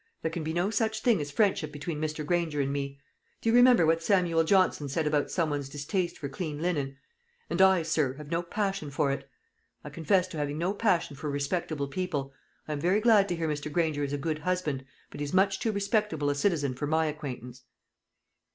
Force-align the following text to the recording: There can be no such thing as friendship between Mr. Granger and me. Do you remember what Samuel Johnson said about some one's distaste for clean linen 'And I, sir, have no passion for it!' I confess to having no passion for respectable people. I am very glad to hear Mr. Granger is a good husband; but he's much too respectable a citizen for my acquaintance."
There 0.23 0.31
can 0.31 0.43
be 0.43 0.51
no 0.51 0.71
such 0.71 1.01
thing 1.01 1.21
as 1.21 1.29
friendship 1.29 1.71
between 1.71 2.01
Mr. 2.01 2.25
Granger 2.25 2.59
and 2.59 2.73
me. 2.73 2.99
Do 3.39 3.49
you 3.49 3.55
remember 3.55 3.85
what 3.85 4.01
Samuel 4.01 4.43
Johnson 4.43 4.89
said 4.89 5.05
about 5.05 5.29
some 5.29 5.51
one's 5.51 5.69
distaste 5.69 6.17
for 6.17 6.27
clean 6.27 6.59
linen 6.59 6.97
'And 7.51 7.61
I, 7.61 7.83
sir, 7.83 8.13
have 8.15 8.31
no 8.31 8.41
passion 8.41 8.89
for 8.89 9.11
it!' 9.11 9.29
I 9.83 9.91
confess 9.91 10.27
to 10.29 10.37
having 10.37 10.57
no 10.57 10.73
passion 10.73 11.15
for 11.15 11.29
respectable 11.29 11.87
people. 11.87 12.33
I 12.67 12.71
am 12.73 12.79
very 12.79 12.99
glad 12.99 13.29
to 13.29 13.35
hear 13.35 13.47
Mr. 13.47 13.71
Granger 13.71 14.03
is 14.03 14.11
a 14.11 14.17
good 14.17 14.39
husband; 14.39 14.85
but 15.11 15.19
he's 15.19 15.35
much 15.35 15.59
too 15.59 15.71
respectable 15.71 16.31
a 16.31 16.33
citizen 16.35 16.73
for 16.73 16.87
my 16.87 17.05
acquaintance." 17.05 17.61